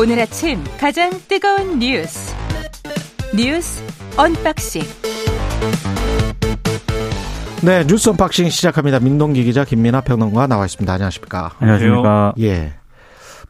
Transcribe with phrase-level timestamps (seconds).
[0.00, 2.34] 오늘 아침 가장 뜨거운 뉴스
[3.36, 3.82] 뉴스
[4.16, 4.80] unboxing
[7.62, 8.98] 네, 뉴스 unboxing 시작합니다.
[9.00, 10.90] 민동기 기자 김민아 평론가 나와 있습니다.
[10.90, 11.52] 안녕하십니까?
[11.58, 12.32] 안녕하십니까?
[12.40, 12.72] 예.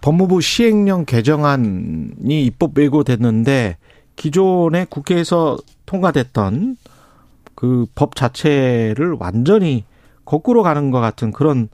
[0.00, 3.76] 법무부 시행령 개정안이 입법 예고됐는데
[4.16, 5.56] 기존에 국회에서
[5.86, 6.76] 통과됐던
[7.54, 9.84] 그 법 자체를 완전히
[10.24, 11.68] 거꾸로 가는 것 같은 그런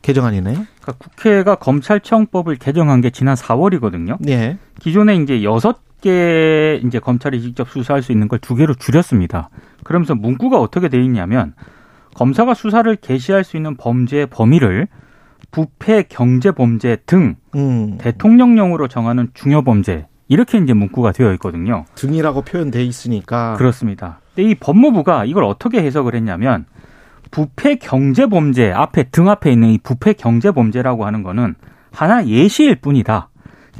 [0.00, 0.64] 개정안이네요.
[0.82, 4.18] 그러니까 국회가 검찰청법을 개정한 게 지난 4월이거든요.
[4.28, 4.58] 예.
[4.80, 9.50] 기존에 이제 여섯 개 이제 검찰이 직접 수사할 수 있는 걸 두 개로 줄였습니다.
[9.84, 11.54] 그러면서 문구가 어떻게 돼 있냐면
[12.14, 14.88] 검사가 수사를 개시할 수 있는 범죄의 범위를
[15.52, 17.98] 부패, 경제 범죄 등 음.
[17.98, 21.84] 대통령령으로 정하는 중요 범죄 이렇게 이제 문구가 되어 있거든요.
[21.94, 24.20] 등이라고 표현돼 있으니까 그렇습니다.
[24.34, 26.64] 근데 이 법무부가 이걸 어떻게 해석을 했냐면
[27.32, 31.56] 부패 경제 범죄 앞에 등 앞에 있는 이 부패 경제 범죄라고 하는 거는
[31.90, 33.30] 하나 예시일 뿐이다.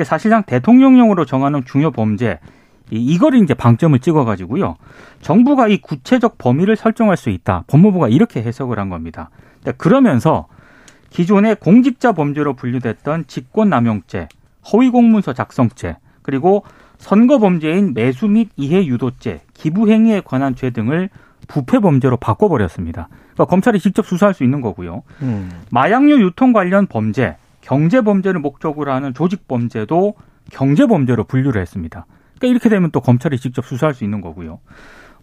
[0.04, 2.40] 사실상 대통령령으로 정하는 중요 범죄
[2.90, 4.76] 이- 이걸 이제 방점을 찍어가지고요.
[5.20, 7.64] 정부가 이 구체적 범위를 설정할 수 있다.
[7.66, 9.28] 법무부가 이렇게 해석을 한 겁니다.
[9.62, 10.48] 근데 그러면서
[11.10, 14.28] 기존의 공직자 범죄로 분류됐던 직권남용죄,
[14.72, 16.64] 허위공문서 작성죄, 그리고
[16.96, 21.10] 선거 범죄인 매수 및 이해 유도죄, 기부 행위에 관한 죄 등을
[21.48, 23.08] 부패 범죄로 바꿔버렸습니다.
[23.42, 25.02] 그러니까 검찰이 직접 수사할 수 있는 거고요.
[25.22, 25.50] 음.
[25.70, 30.14] 마약류 유통 관련 범죄, 경제 범죄를 목적으로 하는 조직 범죄도
[30.50, 32.06] 경제 범죄로 분류를 했습니다.
[32.38, 34.60] 그러니까 이렇게 되면 또 검찰이 직접 수사할 수 있는 거고요.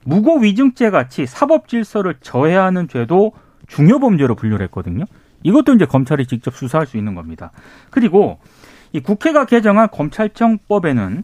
[0.05, 3.33] 무고 위증죄 같이 사법 질서를 저해하는 죄도
[3.67, 5.05] 중요 범죄로 분류를 했거든요.
[5.43, 7.51] 이것도 이제 검찰이 직접 수사할 수 있는 겁니다.
[7.89, 8.39] 그리고
[8.91, 11.23] 이 국회가 개정한 검찰청법에는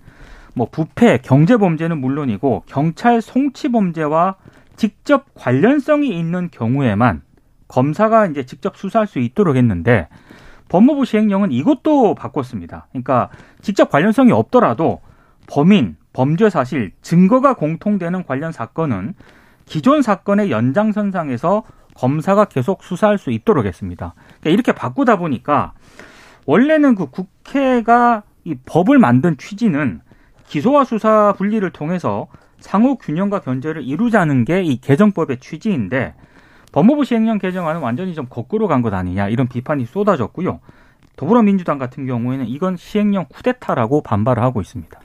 [0.54, 4.36] 뭐 부패, 경제 범죄는 물론이고 경찰 송치 범죄와
[4.76, 7.22] 직접 관련성이 있는 경우에만
[7.68, 10.08] 검사가 이제 직접 수사할 수 있도록 했는데
[10.70, 12.88] 법무부 시행령은 이것도 바꿨습니다.
[12.92, 13.30] 그러니까
[13.62, 15.02] 직접 관련성이 없더라도
[15.48, 19.14] 범인, 범죄 사실, 증거가 공통되는 관련 사건은
[19.66, 21.64] 기존 사건의 연장선상에서
[21.96, 24.14] 검사가 계속 수사할 수 있도록 했습니다.
[24.42, 25.74] 그러니까 이렇게 바꾸다 보니까
[26.46, 30.02] 원래는 그 국회가 이 법을 만든 취지는
[30.48, 32.28] 기소와 수사 분리를 통해서
[32.66, 36.16] 상호 균형과 견제를 이루자는 게 이 개정법의 취지인데
[36.72, 40.60] 법무부 시행령 개정안은 완전히 좀 거꾸로 간 것 아니냐 이런 비판이 쏟아졌고요.
[41.16, 45.00] 더불어민주당 같은 경우에는 이건 시행령 쿠데타라고 반발을 하고 있습니다.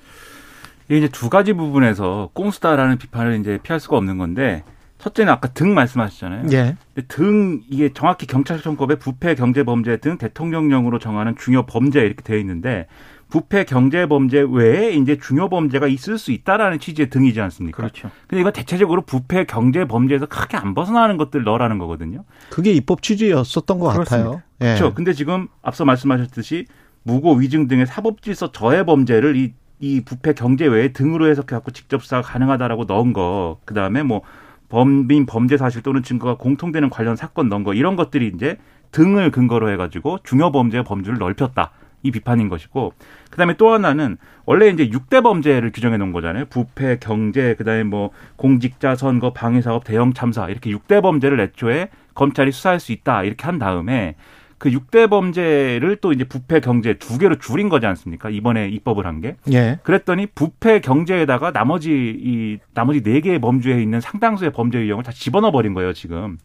[0.86, 4.64] 이게 이제 두 가지 부분에서 꼼수다라는 비판을 이제 피할 수가 없는 건데
[4.98, 6.46] 첫째는 아까 등 말씀하셨잖아요.
[6.52, 6.76] 예.
[6.94, 12.38] 근데 등 이게 정확히 경찰청법에 부패 경제 범죄 등 대통령령으로 정하는 중요 범죄 이렇게 되어
[12.38, 12.86] 있는데
[13.30, 17.76] 부패 경제 범죄 외에 이제 중요 범죄가 있을 수 있다라는 취지의 등이지 않습니까?
[17.76, 18.10] 그렇죠.
[18.26, 22.24] 근데 이거 대체적으로 부패 경제 범죄에서 크게 안 벗어나는 것들 넣으라는 거거든요.
[22.50, 24.30] 그게 입법 취지였었던 것 그렇습니다.
[24.30, 24.42] 같아요.
[24.60, 24.64] 예.
[24.76, 24.94] 그렇죠.
[24.94, 26.66] 근데 지금 앞서 말씀하셨듯이
[27.04, 31.70] 무고 위증 등의 사법 질서 저해 범죄를 이, 이 부패 경제 외에 등으로 해석해 갖고
[31.70, 34.22] 직접 수사가 가능하다라고 넣은 거, 그 다음에 뭐
[34.68, 38.56] 범인 범죄 사실 또는 증거가 공통되는 관련 사건 넣은 거 이런 것들이 이제
[38.92, 41.72] 등을 근거로 해가지고 중요 범죄의 범주를 넓혔다.
[42.02, 42.94] 이 비판인 것이고
[43.30, 44.16] 그다음에 또 하나는
[44.46, 46.46] 원래 이제 6대 범죄를 규정해 놓은 거잖아요.
[46.46, 52.52] 부패, 경제, 그다음에 뭐 공직자 선거, 방해 사업, 대형 참사 이렇게 6대 범죄를 애초에 검찰이
[52.52, 53.22] 수사할 수 있다.
[53.24, 54.16] 이렇게 한 다음에
[54.60, 58.28] 그 6대 범죄를 또 이제 부패, 경제 두 개로 줄인 거지 않습니까?
[58.28, 59.36] 이번에 입법을 한 게.
[59.50, 59.78] 예.
[59.82, 65.50] 그랬더니 부패 경제에다가 나머지 이 나머지 네 개의 범주에 있는 상당수의 범죄 유형을 다 집어넣어
[65.50, 66.36] 버린 거예요, 지금.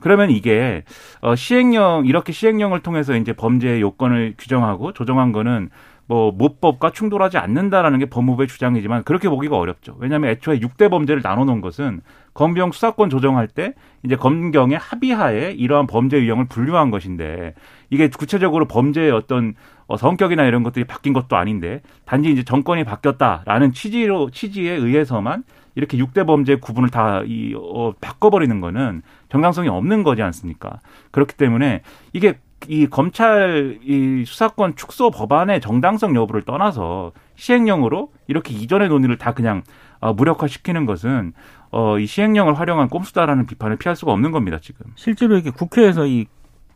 [0.00, 0.84] 그러면 이게
[1.20, 5.70] 어 시행령 이렇게 시행령을 통해서 이제 범죄 요건을 규정하고 조정한 거는
[6.10, 9.94] 뭐 모법과 충돌하지 않는다라는 게 법무부의 주장이지만 그렇게 보기가 어렵죠.
[10.00, 12.00] 왜냐하면 애초에 6대 범죄를 나눠 놓은 것은
[12.34, 17.54] 검경 수사권 조정할 때 이제 검경의 합의하에 이러한 범죄 유형을 분류한 것인데
[17.90, 19.54] 이게 구체적으로 범죄의 어떤
[19.86, 25.44] 어, 성격이나 이런 것들이 바뀐 것도 아닌데 단지 이제 정권이 바뀌었다라는 취지로 취지에 의해서만
[25.76, 30.80] 이렇게 6대 범죄 구분을 다 이, 어, 바꿔버리는 거는 정당성이 없는 거지 않습니까?
[31.10, 31.82] 그렇기 때문에
[32.12, 32.38] 이게
[32.68, 39.62] 이 검찰 이 수사권 축소 법안의 정당성 여부를 떠나서 시행령으로 이렇게 이전의 논의를 다 그냥
[40.00, 41.32] 어, 무력화시키는 것은
[41.70, 44.86] 어, 이 시행령을 활용한 꼼수다라는 비판을 피할 수가 없는 겁니다, 지금.
[44.96, 46.26] 실제로 이게 국회에서 이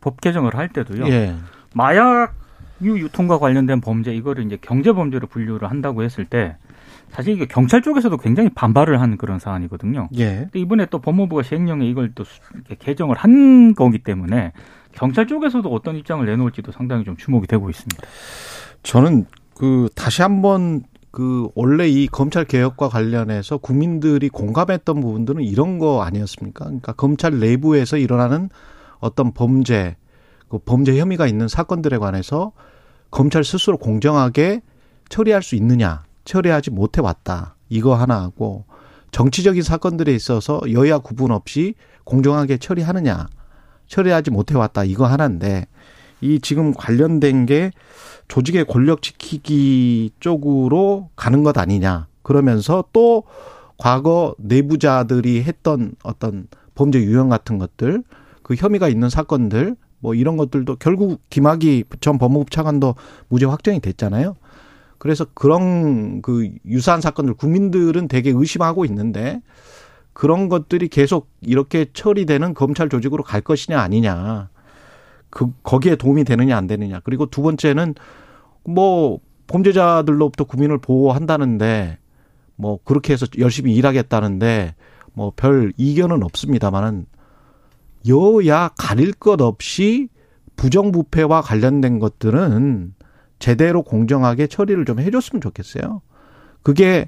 [0.05, 1.07] 법 개정을 할 때도요.
[1.07, 1.33] 예.
[1.73, 6.57] 마약류 유통과 관련된 범죄 이거를 이제 경제 범죄로 분류를 한다고 했을 때
[7.11, 10.09] 사실 이게 경찰 쪽에서도 굉장히 반발을 한 그런 사안이거든요.
[10.17, 10.35] 예.
[10.51, 12.23] 근데 이번에 또 법무부가 시행령에 이걸 또
[12.79, 14.51] 개정을 한 거기 때문에
[14.91, 18.03] 경찰 쪽에서도 어떤 입장을 내놓을지도 상당히 좀 주목이 되고 있습니다.
[18.83, 19.25] 저는
[19.55, 26.65] 그 다시 한번 그 원래 이 검찰 개혁과 관련해서 국민들이 공감했던 부분들은 이런 거 아니었습니까?
[26.65, 28.49] 그러니까 검찰 내부에서 일어나는
[28.99, 29.95] 어떤 범죄,
[30.49, 32.51] 그 범죄 혐의가 있는 사건들에 관해서
[33.11, 34.61] 검찰 스스로 공정하게
[35.07, 37.55] 처리할 수 있느냐, 처리하지 못해 왔다.
[37.69, 38.65] 이거 하나 하고
[39.11, 43.27] 정치적인 사건들에 있어서 여야 구분 없이 공정하게 처리하느냐,
[43.87, 44.83] 처리하지 못해 왔다.
[44.83, 45.67] 이거 하나인데
[46.21, 47.71] 이 지금 관련된 게
[48.27, 52.07] 조직의 권력 지키기 쪽으로 가는 것 아니냐.
[52.23, 53.23] 그러면서 또
[53.77, 58.03] 과거 내부자들이 했던 어떤 범죄 유형 같은 것들,
[58.41, 62.95] 그 혐의가 있는 사건들, 뭐 이런 것들도 결국 김학의 전 법무부 차관도
[63.27, 64.35] 무죄 확정이 됐잖아요.
[64.97, 69.41] 그래서 그런 그 유사한 사건들 국민들은 되게 의심하고 있는데
[70.13, 74.49] 그런 것들이 계속 이렇게 처리되는 검찰 조직으로 갈 것이냐 아니냐.
[75.29, 77.01] 그 거기에 도움이 되느냐 안 되느냐.
[77.03, 77.95] 그리고 두 번째는
[78.63, 81.97] 뭐 범죄자들로부터 국민을 보호한다는데
[82.55, 84.75] 뭐 그렇게 해서 열심히 일하겠다는데
[85.13, 87.05] 뭐 별 이견은 없습니다만은
[88.07, 90.09] 여야 가릴 것 없이
[90.55, 92.93] 부정부패와 관련된 것들은
[93.39, 96.01] 제대로 공정하게 처리를 좀 해줬으면 좋겠어요.
[96.63, 97.07] 그게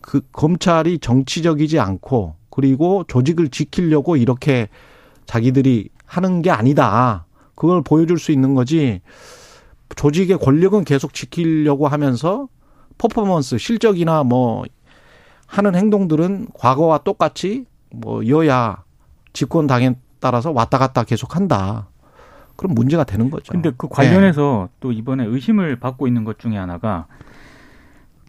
[0.00, 4.68] 그 검찰이 정치적이지 않고 그리고 조직을 지키려고 이렇게
[5.26, 7.26] 자기들이 하는 게 아니다.
[7.54, 9.00] 그걸 보여줄 수 있는 거지.
[9.94, 12.48] 조직의 권력은 계속 지키려고 하면서
[12.98, 14.64] 퍼포먼스, 실적이나 뭐
[15.46, 18.82] 하는 행동들은 과거와 똑같이 뭐 여야
[19.32, 21.88] 집권 당에 따라서 왔다 갔다 계속 한다.
[22.58, 23.52] 그럼 문제가 되는 거죠.
[23.52, 24.76] 근데 그 관련해서 네.
[24.80, 27.06] 또 이번에 의심을 받고 있는 것 중에 하나가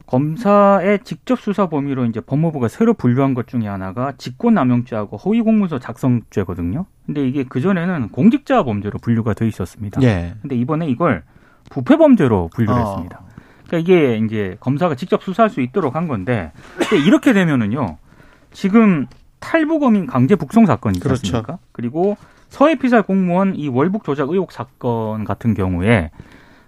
[0.05, 6.85] 검사의 직접 수사 범위로 이제 법무부가 새로 분류한 것 중에 하나가 직권남용죄하고 허위공문서 작성죄거든요.
[7.07, 9.99] 근데 이게 그전에는 공직자 범죄로 분류가 돼 있었습니다.
[10.03, 10.35] 예.
[10.41, 11.23] 근데 이번에 이걸
[11.71, 12.85] 부패 범죄로 분류를 어.
[12.85, 13.21] 했습니다.
[13.65, 16.51] 그러니까 이게 이제 검사가 직접 수사할 수 있도록 한 건데
[17.05, 17.97] 이렇게 되면은요.
[18.51, 19.07] 지금
[19.39, 21.25] 탈북어민 강제 북송 사건이 그렇죠.
[21.25, 22.15] 있습니까 그리고
[22.49, 26.11] 서해 피살 공무원 이 월북 조작 의혹 사건 같은 경우에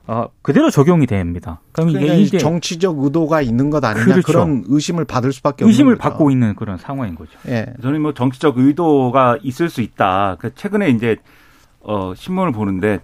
[0.07, 1.61] 어, 그대로 적용이 됩니다.
[1.71, 4.21] 그럼 이게 그러니까 이제 정치적 의도가 있는 것 아니냐 그렇죠.
[4.25, 7.31] 그런 의심을 받을 수밖에 없는 의심을 받고 있는 그런 상황인 거죠.
[7.47, 7.67] 예.
[7.81, 10.37] 저는 뭐 정치적 의도가 있을 수 있다.
[10.39, 11.17] 그 최근에 이제
[11.81, 12.99] 어 신문을 보는데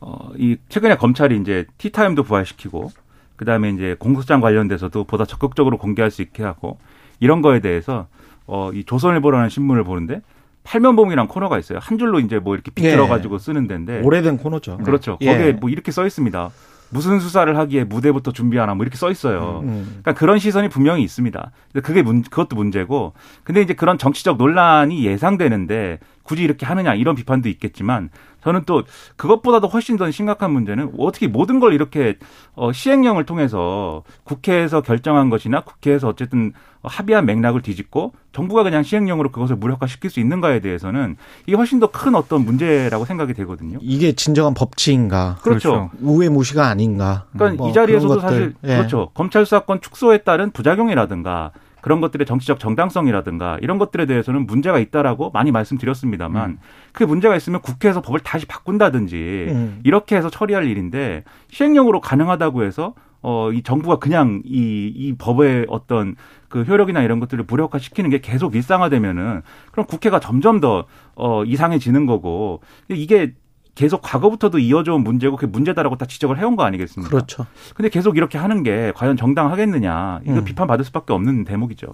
[0.00, 2.90] 어 이 최근에 검찰이 이제 티타임도 부활시키고
[3.36, 6.78] 그다음에 이제 공소장 관련돼서도 보다 적극적으로 공개할 수 있게 하고
[7.20, 8.06] 이런 거에 대해서
[8.46, 10.20] 어 이 조선일보라는 신문을 보는데
[10.64, 11.78] 팔면봉이란 코너가 있어요.
[11.80, 13.38] 한 줄로 이제 뭐 이렇게 빗들어 가지고 예.
[13.38, 14.78] 쓰는 데인데 오래된 코너죠.
[14.78, 15.18] 그렇죠.
[15.20, 15.26] 예.
[15.26, 16.50] 거기에 뭐 이렇게 써 있습니다.
[16.90, 19.60] 무슨 수사를 하기에 무대부터 준비하나 뭐 이렇게 써 있어요.
[19.64, 19.68] 음.
[19.68, 19.84] 음.
[19.86, 21.50] 그러니까 그런 시선이 분명히 있습니다.
[21.82, 23.14] 그게 문, 그것도 문제고.
[23.42, 28.10] 근데 이제 그런 정치적 논란이 예상되는데 굳이 이렇게 하느냐 이런 비판도 있겠지만
[28.42, 28.82] 저는 또
[29.16, 32.16] 그것보다도 훨씬 더 심각한 문제는 어떻게 모든 걸 이렇게
[32.56, 39.56] 어 시행령을 통해서 국회에서 결정한 것이나 국회에서 어쨌든 합의한 맥락을 뒤집고 정부가 그냥 시행령으로 그것을
[39.56, 41.16] 무력화시킬 수 있는가에 대해서는
[41.46, 43.78] 이게 훨씬 더 큰 어떤 문제라고 생각이 되거든요.
[43.80, 45.38] 이게 진정한 법치인가?
[45.42, 45.90] 그렇죠.
[46.02, 47.24] 우회 무시가 아닌가?
[47.32, 48.76] 그러니까 뭐 이 자리에서도 사실 예.
[48.76, 49.10] 그렇죠.
[49.14, 51.52] 검찰 수사권 축소에 따른 부작용이라든가
[51.84, 56.58] 그런 것들의 정치적 정당성이라든가 이런 것들에 대해서는 문제가 있다라고 많이 말씀드렸습니다만 음.
[56.94, 59.80] 그 문제가 있으면 국회에서 법을 다시 바꾼다든지 음.
[59.84, 66.16] 이렇게 해서 처리할 일인데 시행령으로 가능하다고 해서 어, 이 정부가 그냥 이, 이 법의 어떤
[66.48, 72.06] 그 효력이나 이런 것들을 무력화 시키는 게 계속 일상화되면은 그럼 국회가 점점 더, 어, 이상해지는
[72.06, 73.34] 거고 이게
[73.74, 77.10] 계속 과거부터도 이어져온 문제고 그게 문제다라고 다 지적을 해온 거 아니겠습니까?
[77.10, 77.46] 그렇죠.
[77.74, 80.44] 근데 계속 이렇게 하는 게 과연 정당하겠느냐 이거 음.
[80.44, 81.88] 비판받을 수밖에 없는 대목이죠.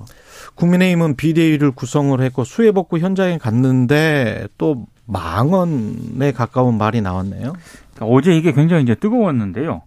[0.57, 7.55] 국민의힘은 비대위를 구성을 했고 수해복구 현장에 갔는데 또 망언에 가까운 말이 나왔네요.
[7.95, 9.83] 그러니까 어제 이게 굉장히 이제 뜨거웠는데요.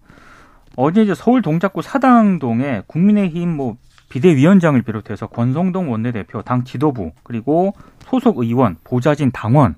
[0.76, 3.78] 어제 이제 서울 동작구 사당동에 국민의힘 뭐
[4.10, 7.74] 비대위원장을 비롯해서 권성동 원내대표, 당 지도부 그리고
[8.06, 9.76] 소속 의원, 보좌진 당원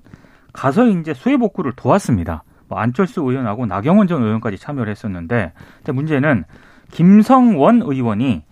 [0.56, 2.42] 가서 이제 수해 복구를 도왔습니다.
[2.68, 6.44] 뭐 안철수 의원하고 나경원 전 의원까지 참여를 했었는데 근데 문제는
[6.90, 8.42] 김성원 의원이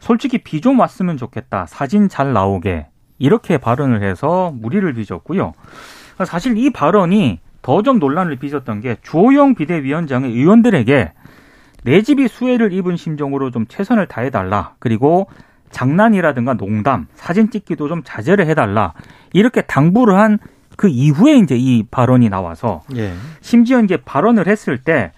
[0.00, 1.66] 솔직히 비 좀 왔으면 좋겠다.
[1.66, 2.88] 사진 잘 나오게.
[3.18, 5.52] 이렇게 발언을 해서 무리를 빚었고요.
[6.26, 11.12] 사실 이 발언이 더 좀 논란을 빚었던 게 주호영 비대위원장의 의원들에게
[11.84, 14.74] 내 집이 수해를 입은 심정으로 좀 최선을 다해달라.
[14.80, 15.28] 그리고
[15.70, 18.94] 장난이라든가 농담, 사진 찍기도 좀 자제를 해달라.
[19.32, 20.38] 이렇게 당부를 한
[20.76, 23.12] 그 이후에 이제 이 발언이 나와서 예.
[23.40, 25.12] 심지어 이제 발언을 했을 때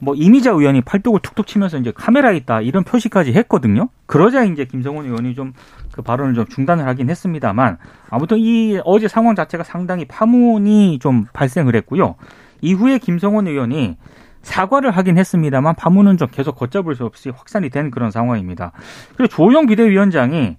[0.00, 3.88] 뭐 이미자 의원이 팔뚝을 툭툭 치면서 이제 카메라 있다 이런 표시까지 했거든요.
[4.06, 5.52] 그러자 이제 김성원 의원이 좀
[5.92, 7.78] 그 발언을 좀 중단을 하긴 했습니다만
[8.10, 12.16] 아무튼 이 어제 상황 자체가 상당히 파문이 좀 발생을 했고요.
[12.62, 13.96] 이후에 김성원 의원이
[14.42, 18.72] 사과를 하긴 했습니다만 파문은 좀 계속 걷잡을 수 없이 확산이 된 그런 상황입니다.
[19.16, 20.56] 그리고 조영 비대위원장이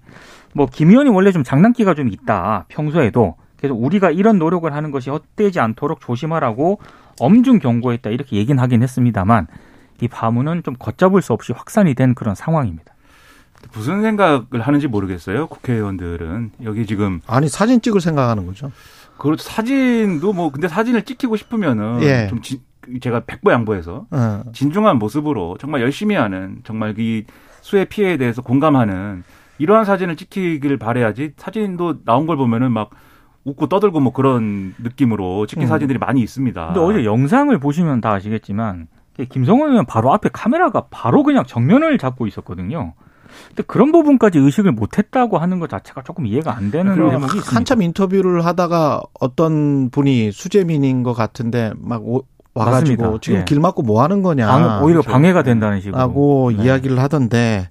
[0.54, 5.10] 뭐 김 의원이 원래 좀 장난기가 좀 있다 평소에도 그래서 우리가 이런 노력을 하는 것이
[5.10, 6.80] 헛되지 않도록 조심하라고
[7.20, 9.46] 엄중 경고했다 이렇게 얘기는 하긴 했습니다만
[10.00, 12.94] 이 파문은 좀 걷잡을 수 없이 확산이 된 그런 상황입니다.
[13.72, 15.48] 무슨 생각을 하는지 모르겠어요.
[15.48, 18.70] 국회의원들은 여기 지금 아니 사진 찍을 생각하는 거죠.
[19.18, 19.42] 그렇죠.
[19.42, 22.26] 사진도 뭐 근데 사진을 찍히고 싶으면은 예.
[22.28, 22.60] 좀 진,
[23.00, 24.42] 제가 백보 양보해서 어.
[24.52, 27.24] 진중한 모습으로 정말 열심히 하는 정말 이
[27.62, 29.24] 수해 피해에 대해서 공감하는
[29.58, 32.90] 이러한 사진을 찍히길 바래야지 사진도 나온 걸 보면은 막
[33.46, 35.68] 웃고 떠들고 뭐 그런 느낌으로 찍힌 음.
[35.68, 36.66] 사진들이 많이 있습니다.
[36.66, 38.88] 근데 어제 영상을 보시면 다 아시겠지만
[39.30, 42.92] 김성원 의원 바로 앞에 카메라가 바로 그냥 정면을 잡고 있었거든요.
[43.48, 47.56] 근데 그런 부분까지 의식을 못했다고 하는 것 자체가 조금 이해가 안 되는 대목이 있습니다.
[47.56, 52.22] 한참 인터뷰를 하다가 어떤 분이 수재민인 것 같은데 막 오-
[52.54, 53.18] 와가지고 맞습니다.
[53.20, 53.44] 지금 예.
[53.44, 55.10] 길 막고 뭐 하는 거냐 방- 오히려 그렇죠.
[55.10, 55.98] 방해가 된다는 식으로.
[55.98, 56.64] 라고 네.
[56.64, 57.68] 이야기를 하던데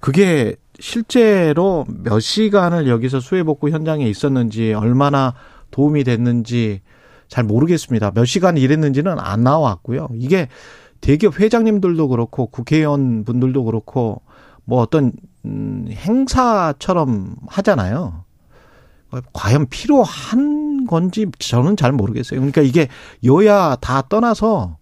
[0.00, 5.34] 그게 실제로 몇 시간을 여기서 수해복구 현장에 있었는지 얼마나
[5.70, 6.82] 도움이 됐는지
[7.28, 8.12] 잘 모르겠습니다.
[8.12, 10.08] 몇 시간 일했는지는 안 나왔고요.
[10.14, 10.48] 이게
[11.00, 14.22] 대기업 회장님들도 그렇고 국회의원 분들도 그렇고
[14.64, 15.12] 뭐 어떤
[15.44, 18.24] 음, 행사처럼 하잖아요.
[19.32, 22.40] 과연 필요한 건지 저는 잘 모르겠어요.
[22.40, 22.88] 그러니까 이게
[23.24, 24.76] 여야 다 떠나서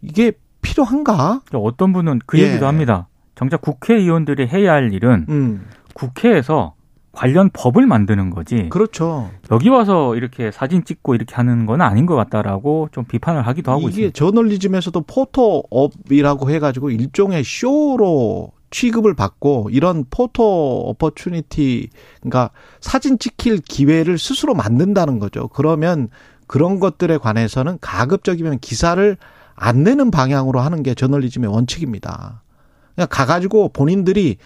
[0.00, 0.32] 이게
[0.62, 1.42] 필요한가?
[1.52, 2.44] 어떤 분은 그 예.
[2.44, 3.08] 얘기도 합니다.
[3.38, 6.74] 정작 국회의원들이 해야 할 일은 음, 국회에서
[7.12, 8.68] 관련 법을 만드는 거지.
[8.68, 9.30] 그렇죠.
[9.52, 13.82] 여기 와서 이렇게 사진 찍고 이렇게 하는 건 아닌 것 같다라고 좀 비판을 하기도 하고
[13.82, 14.12] 이게 있습니다.
[14.12, 21.90] 저널리즘에서도 포토업이라고 해가지고 일종의 쇼로 취급을 받고 이런 포토 어퍼추니티
[22.20, 25.46] 그러니까 사진 찍힐 기회를 스스로 만든다는 거죠.
[25.46, 26.08] 그러면
[26.48, 29.16] 그런 것들에 관해서는 가급적이면 기사를
[29.54, 32.42] 안 내는 방향으로 하는 게 저널리즘의 원칙입니다.
[32.98, 34.38] 그냥 가가지고 본인들이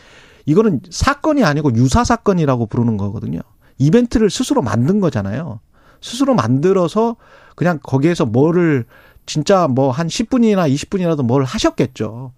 [0.44, 3.40] 이거는 사건이 아니고 유사 사건이라고 부르는 거거든요.
[3.78, 5.60] 이벤트를 스스로 만든 거잖아요.
[6.02, 7.16] 스스로 만들어서
[7.56, 8.84] 그냥 거기에서 뭐를
[9.24, 12.34] 진짜 뭐 한 10분이나 20분이라도 뭘 하셨겠죠.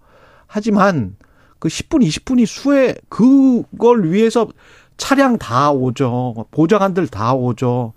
[0.47, 1.17] 하지만
[1.59, 4.47] 그 10분, 20분이 수에 그걸 위해서
[4.95, 6.45] 차량 다 오죠.
[6.51, 7.91] 보좌관들 다 오죠.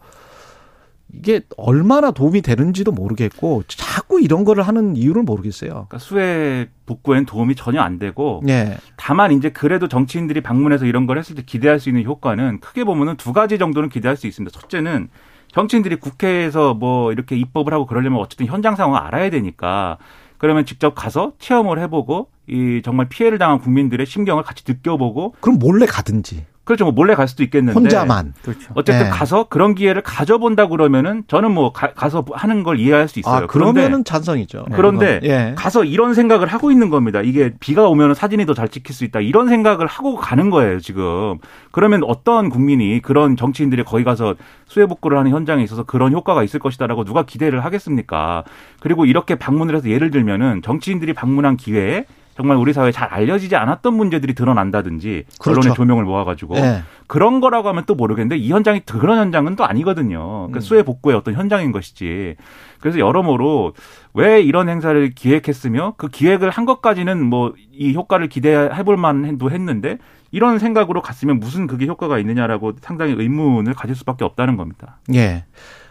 [1.13, 5.71] 이게 얼마나 도움이 되는지도 모르겠고 자꾸 이런 거를 하는 이유를 모르겠어요.
[5.71, 8.77] 그러니까 수해 복구엔 도움이 전혀 안 되고 예.
[8.97, 13.17] 다만 이제 그래도 정치인들이 방문해서 이런 걸 했을 때 기대할 수 있는 효과는 크게 보면은
[13.17, 14.59] 두 가지 정도는 기대할 수 있습니다.
[14.59, 15.09] 첫째는
[15.53, 19.97] 정치인들이 국회에서 뭐 이렇게 입법을 하고 그러려면 어쨌든 현장 상황을 알아야 되니까
[20.37, 25.87] 그러면 직접 가서 체험을 해보고 이 정말 피해를 당한 국민들의 심경을 같이 느껴보고 그럼 몰래
[25.87, 28.35] 가든지 그렇죠 뭐 몰래 갈 수도 있겠는데 혼자만.
[28.43, 28.73] 그렇죠.
[28.75, 29.09] 어쨌든 네.
[29.11, 33.45] 가서 그런 기회를 가져본다 그러면은 저는 뭐 가, 서 하는 걸 이해할 수 있어요.
[33.45, 34.67] 아 그러면은 찬성이죠.
[34.75, 35.31] 그런데 그건.
[35.31, 35.55] 예.
[35.57, 37.23] 가서 이런 생각을 하고 있는 겁니다.
[37.23, 39.21] 이게 비가 오면 사진이 더 잘 찍힐 수 있다.
[39.21, 41.39] 이런 생각을 하고 가는 거예요, 지금.
[41.71, 44.35] 그러면 어떤 국민이 그런 정치인들이 거기 가서
[44.67, 48.45] 수해 복구를 하는 현장에 있어서 그런 효과가 있을 것이다라고 누가 기대를 하겠습니까?
[48.81, 52.05] 그리고 이렇게 방문을 해서 예를 들면은 정치인들이 방문한 기회에
[52.39, 55.61] 정말 우리 사회에 잘 알려지지 않았던 문제들이 드러난다든지 그렇죠.
[55.61, 56.83] 언론의 조명을 모아가지고 예.
[57.07, 60.47] 그런 거라고 하면 또 모르겠는데 이 현장이 그런 현장은 또 아니거든요.
[60.47, 60.53] 음.
[60.53, 62.37] 그 수해 복구의 어떤 현장인 것이지.
[62.81, 63.75] 그래서 여러모로
[64.15, 69.99] 왜 이런 행사를 기획했으며 그 기획을 한 것까지는 뭐 이 효과를 기대해 볼 만도 했는데
[70.33, 74.99] 이런 생각으로 갔으면 무슨 그게 효과가 있느냐라고 상당히 의문을 가질 수밖에 없다는 겁니다.
[75.15, 75.45] 예.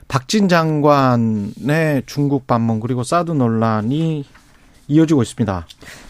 [0.09, 4.25] 박진 장관의 중국 방문 그리고 사드 논란이
[4.89, 5.65] 이어지고 있습니다.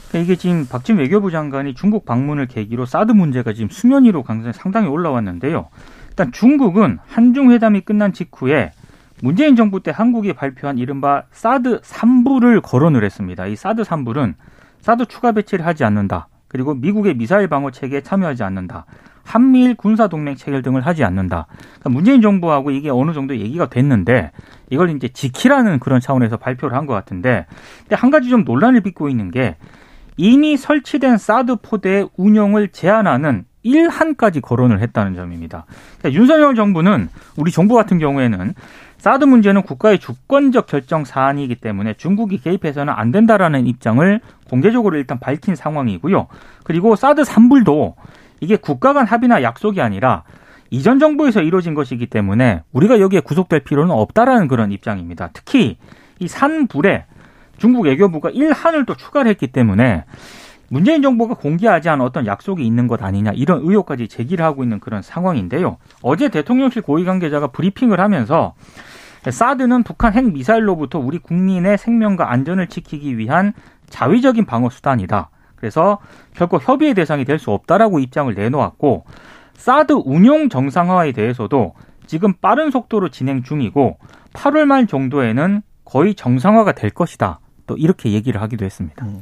[0.10, 4.24] 그러니까 이게 지금 박진 외교부 장관이 중국 방문을 계기로 사드 문제가 지금 수면 위로
[4.54, 5.68] 상당히 올라왔는데요.
[6.10, 8.72] 일단 중국은 한중 회담이 끝난 직후에
[9.22, 13.48] 문재인 정부 때 한국이 발표한 이른바 사드 3부를 거론을 했습니다.
[13.48, 14.36] 이 사드 3부는
[14.82, 16.28] 사드 추가 배치를 하지 않는다.
[16.48, 18.86] 그리고 미국의 미사일 방어 체계에 참여하지 않는다.
[19.24, 21.48] 한미일 군사 동맹 체결 등을 하지 않는다.
[21.50, 24.32] 그러니까 문재인 정부하고 이게 어느 정도 얘기가 됐는데
[24.70, 27.46] 이걸 이제 지키라는 그런 차원에서 발표를 한 것 같은데
[27.82, 29.58] 근데 한 가지 좀 논란을 빚고 있는 게
[30.18, 35.66] 이미 설치된 사드 포대의 운영을 제한하는 일한까지 거론을 했다는 점입니다.
[36.00, 38.54] 그러니까 윤석열 정부는 우리 정부 같은 경우에는
[38.98, 44.20] 사드 문제는 국가의 주권적 결정 사안이기 때문에 중국이 개입해서는 안 된다라는 입장을
[44.50, 46.28] 공개적으로 일단 밝힌 상황이고요.
[46.64, 47.94] 그리고 사드 3불도
[48.40, 50.24] 이게 국가 간 합의나 약속이 아니라
[50.70, 55.30] 이전 정부에서 이루어진 것이기 때문에 우리가 여기에 구속될 필요는 없다라는 그런 입장입니다.
[55.32, 55.78] 특히
[56.20, 57.06] 이 산불에
[57.58, 60.06] 중국 외교부가 일한을 또 추가를 했기 때문에
[60.70, 65.02] 문재인 정부가 공개하지 않은 어떤 약속이 있는 것 아니냐 이런 의혹까지 제기를 하고 있는 그런
[65.02, 65.78] 상황인데요.
[66.02, 68.54] 어제 대통령실 고위 관계자가 브리핑을 하면서
[69.30, 73.54] 사드는 북한 핵 미사일로부터 우리 국민의 생명과 안전을 지키기 위한
[73.90, 75.30] 자위적인 방어 수단이다.
[75.56, 76.00] 그래서
[76.36, 79.06] 결코 협의의 대상이 될 수 없다라고 입장을 내놓았고
[79.56, 81.74] 사드 운용 정상화에 대해서도
[82.06, 83.98] 지금 빠른 속도로 진행 중이고
[84.34, 87.40] 8월 말 정도에는 거의 정상화가 될 것이다.
[87.68, 89.06] 또 이렇게 얘기를 하기도 했습니다.
[89.06, 89.22] 음.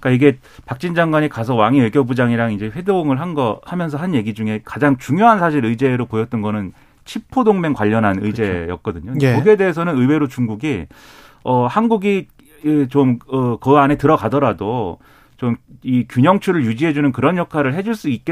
[0.00, 4.60] 그러니까 이게 박진 장관이 가서 왕이 외교부장이랑 이제 회동을 한 거 하면서 한 얘기 중에
[4.64, 6.72] 가장 중요한 사실 의제로 보였던 거는
[7.04, 9.14] 치포 동맹 관련한 의제였거든요.
[9.20, 9.34] 예.
[9.34, 10.86] 거기에 대해서는 의외로 중국이
[11.42, 12.28] 어 한국이
[12.88, 14.98] 좀그 어, 안에 들어가더라도
[15.36, 18.22] 좀 이 균형추를 유지해주는 그런 역할을 해줄 수 있,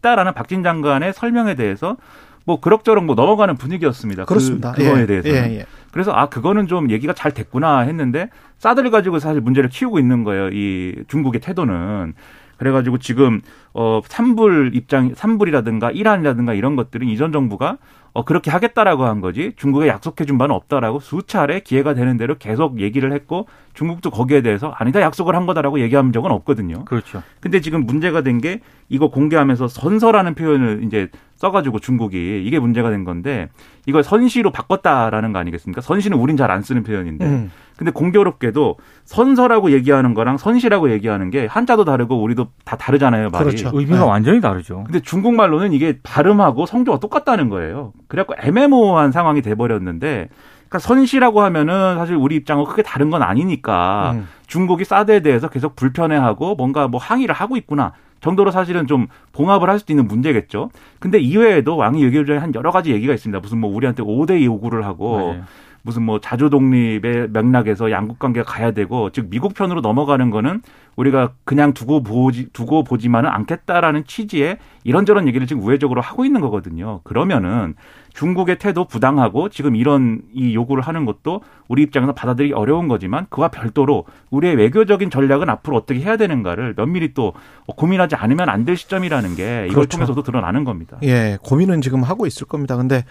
[0.00, 1.96] 다라는 박진 장관의 설명에 대해서
[2.44, 4.24] 뭐 그럭저럭 뭐 넘어가는 분위기였습니다.
[4.24, 4.72] 그렇습니다.
[4.72, 5.06] 그, 그거에 예.
[5.06, 5.50] 대해서는.
[5.50, 5.66] 예, 예.
[5.94, 10.48] 그래서 아 그거는 좀 얘기가 잘 됐구나 했는데 사드를 가지고 사실 문제를 키우고 있는 거예요.
[10.48, 12.14] 이 중국의 태도는.
[12.56, 13.40] 그래가지고 지금
[13.74, 17.78] 어 삼불 입장 삼불이라든가 이란이라든가 이런 것들은 이전 정부가
[18.12, 22.80] 어 그렇게 하겠다라고 한 거지 중국에 약속해 준 바는 없다라고 수차례 기회가 되는 대로 계속
[22.80, 26.84] 얘기를 했고 중국도 거기에 대해서 아니다 약속을 한 거다라고 얘기한 적은 없거든요.
[26.86, 27.22] 그렇죠.
[27.40, 33.04] 근데 지금 문제가 된 게 이거 공개하면서 선서라는 표현을 이제 써가지고 중국이 이게 문제가 된
[33.04, 33.48] 건데
[33.86, 35.80] 이걸 선시로 바꿨다라는 거 아니겠습니까?
[35.80, 37.50] 선시는 우린 잘 안 쓰는 표현인데 음.
[37.76, 43.44] 근데 공교롭게도 선서라고 얘기하는 거랑 선시라고 얘기하는 게 한자도 다르고 우리도 다 다르잖아요 말이.
[43.44, 43.70] 그렇죠.
[43.74, 44.04] 의미가 네.
[44.04, 44.84] 완전히 다르죠.
[44.84, 47.92] 근데 중국말로는 이게 발음하고 성조가 똑같다는 거예요.
[48.06, 50.28] 그래갖고 애매모호한 상황이 돼버렸는데,
[50.68, 54.28] 그러니까 선시라고 하면은 사실 우리 입장하고 크게 다른 건 아니니까 음.
[54.46, 57.92] 중국이 사드에 대해서 계속 불편해하고 뭔가 뭐 항의를 하고 있구나.
[58.24, 60.70] 정도로 사실은 좀 봉합을 할 수도 있는 문제겠죠.
[60.98, 63.38] 근데 이외에도 왕이 외교부장에 한 여러 가지 얘기가 있습니다.
[63.40, 65.42] 무슨 뭐 우리한테 5대 요구를 하고 맞아요.
[65.84, 70.62] 무슨 뭐 자주 독립의 맥락에서 양국 관계가 가야 되고 즉 미국 편으로 넘어가는 거는
[70.96, 77.00] 우리가 그냥 두고 보지 두고 보지만은 않겠다라는 취지의 이런저런 얘기를 지금 우회적으로 하고 있는 거거든요.
[77.04, 77.74] 그러면은
[78.14, 83.48] 중국의 태도 부당하고 지금 이런 이 요구를 하는 것도 우리 입장에서 받아들이기 어려운 거지만 그와
[83.48, 87.34] 별도로 우리의 외교적인 전략은 앞으로 어떻게 해야 되는가를 면밀히 또
[87.66, 89.88] 고민하지 않으면 안 될 시점이라는 게 이걸 그렇죠.
[89.98, 90.96] 통해서도 드러나는 겁니다.
[91.02, 92.78] 예, 고민은 지금 하고 있을 겁니다.
[92.78, 93.04] 근데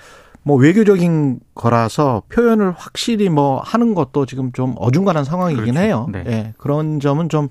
[0.44, 5.79] 뭐 외교적인 거라서 표현을 확실히 뭐 하는 것도 지금 좀 어중간한 상황이긴 그렇죠.
[5.79, 6.08] 해요.
[6.12, 6.24] 네.
[6.27, 7.48] 예, 그런 점은 좀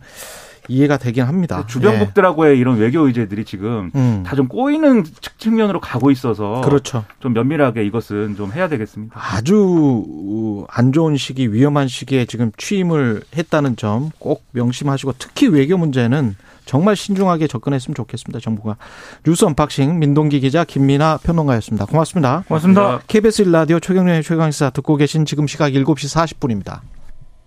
[0.69, 1.67] 이해가 되긴 합니다.
[1.67, 3.99] 주변국들하고의 이런 외교 의제들이 지금 예.
[3.99, 5.05] 음, 다좀 꼬이는
[5.39, 7.05] 측면으로 가고 있어서 그렇죠.
[7.19, 9.19] 좀 면밀하게 이것은 좀 해야 되겠습니다.
[9.21, 16.37] 아주 안 좋은 시기, 위험한 시기에 지금 취임을 했다는 점 꼭 명심하시고 특히 외교 문제는
[16.65, 18.41] 정말 신중하게 접근했으면 좋겠습니다.
[18.41, 18.77] 정부가
[19.25, 21.87] 뉴스 unboxing 민동기 기자 김민아 평론가였습니다.
[21.87, 22.45] 고맙습니다.
[22.49, 23.01] 고맙습니다.
[23.07, 26.81] KBS 1라디오 최경영의 최강시사 듣고 계신 지금 시각 7시 40분입니다.